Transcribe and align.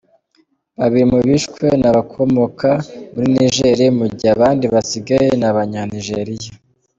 Babiri 0.77 1.05
mu 1.11 1.19
bishwe 1.27 1.65
ni 1.79 1.87
abakomoka 1.91 2.69
muri 3.13 3.27
Niger, 3.35 3.79
mu 3.99 4.05
gihe 4.17 4.29
abandi 4.35 4.65
basigaye 4.73 5.27
ni 5.39 5.45
abanya-Nigeria. 5.49 6.51